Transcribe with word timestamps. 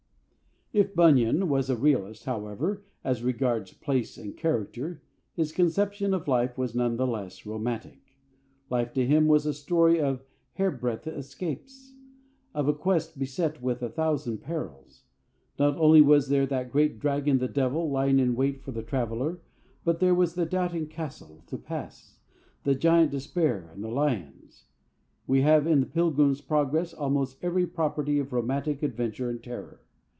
If 0.73 0.95
Bunyan 0.95 1.49
was 1.49 1.69
a 1.69 1.75
realist, 1.75 2.23
however, 2.23 2.85
as 3.03 3.23
regards 3.25 3.73
place 3.73 4.17
and 4.17 4.37
character, 4.37 5.01
his 5.33 5.51
conception 5.51 6.13
of 6.13 6.29
life 6.29 6.57
was 6.57 6.73
none 6.73 6.95
the 6.95 7.05
less 7.05 7.45
romantic. 7.45 8.15
Life 8.69 8.93
to 8.93 9.05
him 9.05 9.27
was 9.27 9.45
a 9.45 9.53
story 9.53 9.99
of 9.99 10.23
hairbreadth 10.53 11.07
escapes 11.07 11.91
of 12.53 12.69
a 12.69 12.73
quest 12.73 13.19
beset 13.19 13.61
with 13.61 13.83
a 13.83 13.89
thousand 13.89 14.37
perils. 14.37 15.03
Not 15.59 15.75
only 15.75 15.99
was 15.99 16.29
there 16.29 16.45
that 16.45 16.71
great 16.71 16.99
dragon 17.01 17.39
the 17.39 17.49
Devil 17.49 17.89
lying 17.91 18.17
in 18.17 18.33
wait 18.33 18.61
for 18.61 18.71
the 18.71 18.81
traveller, 18.81 19.41
but 19.83 19.99
there 19.99 20.15
was 20.15 20.35
Doubting 20.35 20.87
Castle 20.87 21.43
to 21.47 21.57
pass, 21.57 22.17
and 22.63 22.79
Giant 22.79 23.11
Despair, 23.11 23.69
and 23.73 23.83
the 23.83 23.89
lions. 23.89 24.67
We 25.27 25.41
have 25.41 25.67
in 25.67 25.81
The 25.81 25.87
Pilgrim's 25.87 26.39
Progress 26.39 26.93
almost 26.93 27.43
every 27.43 27.67
property 27.67 28.19
of 28.19 28.31
romantic 28.31 28.81
adventure 28.81 29.29
and 29.29 29.43
terror. 29.43 29.81